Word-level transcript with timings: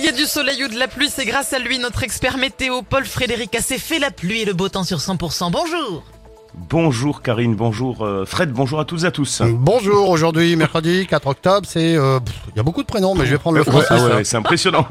Qu'il 0.00 0.08
y 0.08 0.12
ait 0.14 0.16
du 0.16 0.24
soleil 0.24 0.64
ou 0.64 0.68
de 0.68 0.78
la 0.78 0.88
pluie, 0.88 1.10
c'est 1.14 1.26
grâce 1.26 1.52
à 1.52 1.58
lui, 1.58 1.78
notre 1.78 2.02
expert 2.02 2.38
météo, 2.38 2.80
Paul 2.80 3.04
Frédéric 3.04 3.54
Assé, 3.54 3.76
fait 3.76 3.98
la 3.98 4.10
pluie 4.10 4.40
et 4.40 4.44
le 4.46 4.54
beau 4.54 4.70
temps 4.70 4.82
sur 4.82 4.96
100%. 4.96 5.50
Bonjour 5.50 6.02
Bonjour 6.54 7.20
Karine, 7.20 7.54
bonjour 7.54 8.02
euh, 8.02 8.24
Fred, 8.24 8.50
bonjour 8.50 8.80
à 8.80 8.86
toutes 8.86 9.02
et 9.02 9.06
à 9.06 9.10
tous. 9.10 9.42
Bonjour, 9.44 10.08
aujourd'hui 10.08 10.56
mercredi 10.56 11.06
4 11.06 11.26
octobre, 11.26 11.66
c'est 11.68 11.96
euh, 11.96 12.18
il 12.48 12.56
y 12.56 12.60
a 12.60 12.62
beaucoup 12.62 12.80
de 12.82 12.86
prénoms 12.86 13.14
mais 13.14 13.26
je 13.26 13.32
vais 13.32 13.38
prendre 13.38 13.58
le 13.58 13.62
Ouais, 13.62 13.70
Francis. 13.70 13.90
ah 13.90 14.02
ouais, 14.02 14.14
ouais, 14.14 14.24
c'est 14.24 14.38
impressionnant. 14.38 14.88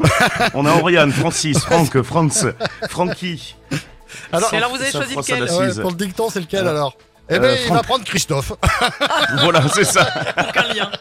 On 0.54 0.64
a 0.68 0.74
Oriane, 0.74 1.12
Francis, 1.12 1.58
Franck, 1.58 2.00
Franz, 2.04 2.54
Francky. 2.88 3.56
Alors, 4.32 4.54
alors 4.54 4.70
vous 4.70 4.80
avez 4.80 4.92
choisi 4.92 5.16
lequel 5.16 5.42
ouais, 5.42 5.82
pour 5.82 5.90
le 5.90 5.98
dicton, 5.98 6.30
c'est 6.30 6.42
lequel 6.42 6.68
alors 6.68 6.96
Eh 7.32 7.34
euh, 7.34 7.40
ben, 7.40 7.58
il 7.66 7.74
va 7.74 7.82
prendre 7.82 8.06
Christophe. 8.06 8.54
Voilà, 9.42 9.64
c'est 9.74 9.86
ça. 9.86 10.08
Aucun 10.50 10.72
lien. 10.72 10.92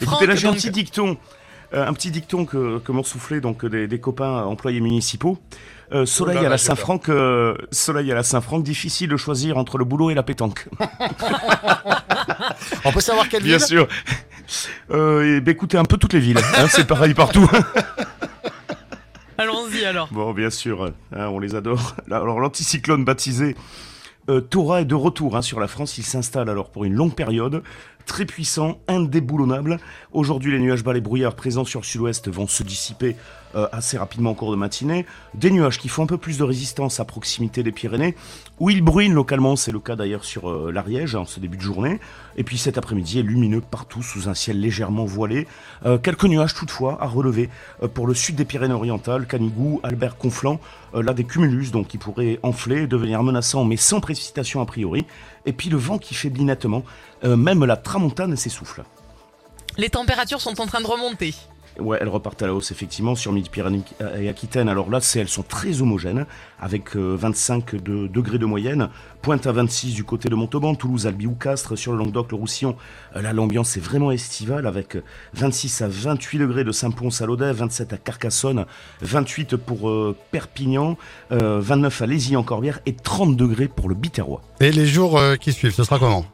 Écoutez, 0.00 0.26
là 0.28 0.36
j'ai 0.36 0.46
un 0.46 0.52
petit 0.52 0.70
dicton, 0.70 1.16
un 1.72 1.92
petit 1.92 2.10
dicton 2.10 2.44
que, 2.44 2.78
que 2.78 2.92
m'ont 2.92 3.02
soufflé 3.02 3.40
donc 3.40 3.64
des, 3.64 3.88
des 3.88 4.00
copains 4.00 4.44
employés 4.44 4.80
municipaux. 4.80 5.38
Euh, 5.92 6.04
soleil 6.04 6.36
Oh 6.38 6.40
là 6.40 6.40
à 6.40 6.42
là, 6.44 6.48
la. 6.50 6.58
Saint-Franck, 6.58 7.08
euh, 7.08 7.54
soleil 7.70 8.10
à 8.10 8.14
la 8.14 8.22
Saint-Franck, 8.22 8.64
difficile 8.64 9.08
de 9.08 9.16
choisir 9.16 9.56
entre 9.56 9.78
le 9.78 9.84
boulot 9.84 10.10
et 10.10 10.14
la 10.14 10.22
pétanque. 10.22 10.68
On 12.84 12.92
peut 12.92 13.00
savoir 13.00 13.28
quelle 13.28 13.42
Bien 13.42 13.58
ville 13.58 13.66
sûr. 13.66 13.88
Euh, 14.90 15.36
et, 15.36 15.40
bah, 15.40 15.52
écoutez, 15.52 15.76
un 15.76 15.84
peu 15.84 15.96
toutes 15.96 16.12
les 16.12 16.20
villes, 16.20 16.38
hein, 16.38 16.66
c'est 16.68 16.86
pareil 16.86 17.14
partout. 17.14 17.48
Allons-y 19.38 19.84
alors. 19.84 20.08
Bon, 20.10 20.32
bien 20.32 20.50
sûr, 20.50 20.92
hein, 21.12 21.28
on 21.28 21.38
les 21.38 21.54
adore. 21.54 21.94
Alors, 22.10 22.40
l'anticyclone 22.40 23.04
baptisé 23.04 23.54
euh, 24.28 24.40
Tora 24.40 24.80
est 24.80 24.86
de 24.86 24.94
retour 24.94 25.36
hein, 25.36 25.42
sur 25.42 25.60
la 25.60 25.68
France. 25.68 25.98
Il 25.98 26.04
s'installe 26.04 26.48
alors 26.48 26.70
pour 26.70 26.84
une 26.84 26.94
longue 26.94 27.14
période. 27.14 27.62
Très 28.06 28.24
puissant, 28.24 28.78
indéboulonnable. 28.86 29.80
Aujourd'hui, 30.12 30.52
les 30.52 30.60
nuages 30.60 30.84
bas, 30.84 30.92
les 30.92 31.00
brouillards 31.00 31.34
présents 31.34 31.64
sur 31.64 31.80
le 31.80 31.84
sud-ouest 31.84 32.28
vont 32.28 32.46
se 32.46 32.62
dissiper 32.62 33.16
euh, 33.56 33.68
assez 33.72 33.96
rapidement 33.96 34.32
en 34.32 34.34
cours 34.34 34.50
de 34.50 34.56
matinée. 34.56 35.06
Des 35.32 35.50
nuages 35.50 35.78
qui 35.78 35.88
font 35.88 36.02
un 36.02 36.06
peu 36.06 36.18
plus 36.18 36.36
de 36.36 36.42
résistance 36.42 37.00
à 37.00 37.06
proximité 37.06 37.62
des 37.62 37.72
Pyrénées, 37.72 38.14
où 38.60 38.68
ils 38.68 38.82
bruinent 38.82 39.14
localement. 39.14 39.56
C'est 39.56 39.72
le 39.72 39.78
cas 39.78 39.96
d'ailleurs 39.96 40.24
sur 40.24 40.50
euh, 40.50 40.70
l'Ariège 40.70 41.14
en 41.14 41.24
ce 41.24 41.40
début 41.40 41.56
de 41.56 41.62
journée. 41.62 41.98
Et 42.36 42.44
puis 42.44 42.58
cet 42.58 42.76
après-midi 42.76 43.20
est 43.20 43.22
lumineux 43.22 43.62
partout 43.62 44.02
sous 44.02 44.28
un 44.28 44.34
ciel 44.34 44.60
légèrement 44.60 45.06
voilé. 45.06 45.46
Euh, 45.86 45.96
quelques 45.96 46.24
nuages 46.24 46.54
toutefois 46.54 46.98
à 47.00 47.06
relever 47.06 47.48
pour 47.94 48.06
le 48.06 48.12
sud 48.12 48.36
des 48.36 48.44
Pyrénées-Orientales, 48.44 49.26
Canigou, 49.26 49.80
Albert 49.82 50.18
Conflans, 50.18 50.60
là 50.94 51.14
des 51.14 51.24
cumulus 51.24 51.70
donc 51.70 51.88
qui 51.88 51.98
pourraient 51.98 52.38
enfler, 52.42 52.86
devenir 52.86 53.22
menaçants 53.22 53.64
mais 53.64 53.76
sans 53.76 54.00
précipitation 54.00 54.60
a 54.60 54.66
priori. 54.66 55.06
Et 55.46 55.52
puis 55.52 55.70
le 55.70 55.76
vent 55.76 55.98
qui 55.98 56.14
faiblit 56.14 56.44
nettement, 56.44 56.84
même 57.22 57.64
la 57.64 57.76
tramontane 57.96 58.36
s'essouffle. 58.36 58.82
Les 59.78 59.88
températures 59.88 60.40
sont 60.42 60.60
en 60.60 60.66
train 60.66 60.80
de 60.82 60.86
remonter. 60.86 61.34
Ouais, 61.78 61.98
elles 62.00 62.08
repartent 62.08 62.42
à 62.42 62.46
la 62.46 62.54
hausse 62.54 62.70
effectivement 62.70 63.14
sur 63.14 63.32
Midi-Pyrénées 63.32 63.82
et 64.18 64.30
Aquitaine. 64.30 64.68
Alors 64.70 64.88
là, 64.90 64.98
elles 65.14 65.28
sont 65.28 65.42
très 65.42 65.82
homogènes, 65.82 66.24
avec 66.58 66.96
euh, 66.96 67.14
25 67.18 67.74
de- 67.82 68.06
degrés 68.06 68.38
de 68.38 68.46
moyenne. 68.46 68.88
Pointe 69.20 69.46
à 69.46 69.52
26 69.52 69.92
du 69.94 70.02
côté 70.04 70.30
de 70.30 70.34
Montauban, 70.34 70.74
Toulouse, 70.74 71.06
Albi 71.06 71.26
ou 71.26 71.34
Castres, 71.34 71.76
sur 71.76 71.92
le 71.92 71.98
Languedoc, 71.98 72.30
le 72.30 72.36
Roussillon. 72.38 72.76
Euh, 73.14 73.20
là, 73.20 73.34
l'ambiance 73.34 73.76
est 73.76 73.80
vraiment 73.80 74.10
estivale, 74.10 74.66
avec 74.66 74.96
euh, 74.96 75.02
26 75.34 75.82
à 75.82 75.88
28 75.88 76.38
degrés 76.38 76.64
de 76.64 76.72
Saint-Pons 76.72 77.20
à 77.20 77.26
Lodève, 77.26 77.56
27 77.56 77.92
à 77.92 77.98
Carcassonne, 77.98 78.64
28 79.02 79.56
pour 79.56 79.90
euh, 79.90 80.16
Perpignan, 80.30 80.96
euh, 81.32 81.60
29 81.60 82.00
à 82.02 82.06
Lézy 82.06 82.36
en 82.36 82.42
Corbière 82.42 82.80
et 82.86 82.94
30 82.94 83.36
degrés 83.36 83.68
pour 83.68 83.88
le 83.90 83.94
Biterrois. 83.94 84.40
Et 84.60 84.72
les 84.72 84.86
jours 84.86 85.18
euh, 85.18 85.36
qui 85.36 85.52
suivent, 85.52 85.74
ce 85.74 85.84
sera 85.84 85.98
comment? 85.98 86.24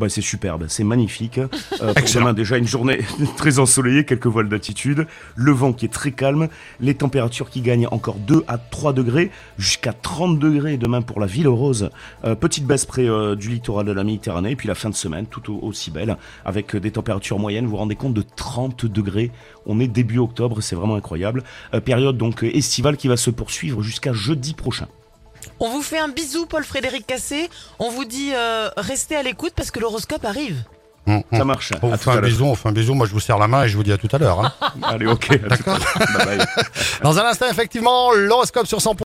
Bah, 0.00 0.08
c'est 0.08 0.22
superbe, 0.22 0.64
c'est 0.66 0.82
magnifique. 0.82 1.36
Euh, 1.38 1.92
pour 1.92 2.04
demain, 2.14 2.32
déjà 2.32 2.56
une 2.56 2.66
journée 2.66 3.00
très 3.36 3.58
ensoleillée, 3.58 4.06
quelques 4.06 4.28
voiles 4.28 4.48
d'altitude, 4.48 5.06
le 5.36 5.52
vent 5.52 5.74
qui 5.74 5.84
est 5.84 5.90
très 5.90 6.10
calme, 6.10 6.48
les 6.80 6.94
températures 6.94 7.50
qui 7.50 7.60
gagnent 7.60 7.86
encore 7.90 8.14
2 8.14 8.42
à 8.48 8.56
3 8.56 8.94
degrés, 8.94 9.30
jusqu'à 9.58 9.92
30 9.92 10.38
degrés 10.38 10.78
demain 10.78 11.02
pour 11.02 11.20
la 11.20 11.26
ville 11.26 11.48
rose. 11.48 11.90
Euh, 12.24 12.34
petite 12.34 12.64
baisse 12.64 12.86
près 12.86 13.06
euh, 13.06 13.36
du 13.36 13.50
littoral 13.50 13.84
de 13.84 13.92
la 13.92 14.02
Méditerranée, 14.02 14.52
et 14.52 14.56
puis 14.56 14.68
la 14.68 14.74
fin 14.74 14.88
de 14.88 14.94
semaine 14.94 15.26
tout 15.26 15.52
au- 15.52 15.58
aussi 15.66 15.90
belle, 15.90 16.16
avec 16.46 16.74
euh, 16.74 16.80
des 16.80 16.92
températures 16.92 17.38
moyennes, 17.38 17.66
vous 17.66 17.72
vous 17.72 17.76
rendez 17.76 17.94
compte 17.96 18.14
de 18.14 18.24
30 18.36 18.86
degrés? 18.86 19.30
On 19.66 19.80
est 19.80 19.86
début 19.88 20.16
octobre, 20.18 20.62
c'est 20.62 20.76
vraiment 20.76 20.94
incroyable. 20.94 21.44
Période 21.84 22.16
donc 22.16 22.42
estivale 22.42 22.96
qui 22.96 23.06
va 23.08 23.18
se 23.18 23.28
poursuivre 23.28 23.82
jusqu'à 23.82 24.14
jeudi 24.14 24.54
prochain. 24.54 24.86
On 25.58 25.68
vous 25.70 25.82
fait 25.82 25.98
un 25.98 26.08
bisou, 26.08 26.46
Paul 26.46 26.64
Frédéric 26.64 27.06
Cassé. 27.06 27.48
On 27.78 27.90
vous 27.90 28.04
dit 28.04 28.30
euh, 28.34 28.68
restez 28.76 29.16
à 29.16 29.22
l'écoute 29.22 29.52
parce 29.56 29.70
que 29.70 29.80
l'horoscope 29.80 30.24
arrive. 30.24 30.62
Hum, 31.06 31.22
hum. 31.32 31.38
Ça 31.38 31.44
marche. 31.44 31.72
On 31.82 31.92
À 31.92 31.96
fait 31.96 32.10
un 32.10 32.20
bisou, 32.20 32.44
on 32.44 32.54
fait 32.54 32.68
un 32.68 32.72
bisou. 32.72 32.94
Moi, 32.94 33.06
je 33.06 33.12
vous 33.12 33.20
serre 33.20 33.38
la 33.38 33.48
main 33.48 33.64
et 33.64 33.68
je 33.68 33.76
vous 33.76 33.82
dis 33.82 33.90
à 33.92 33.96
tout 33.96 34.08
à 34.12 34.18
l'heure. 34.18 34.44
hein. 34.44 34.52
Allez, 34.82 35.06
ok. 35.06 35.40
D'accord. 35.48 35.78
l'heure. 35.78 36.08
Bye 36.26 36.36
bye. 36.38 36.46
Dans 37.02 37.18
un 37.18 37.24
instant, 37.24 37.46
effectivement, 37.50 38.12
l'horoscope 38.12 38.66
sur 38.66 38.78
100%. 38.78 38.96